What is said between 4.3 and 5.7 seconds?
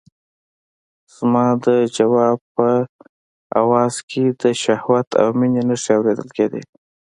د شهوت او مينې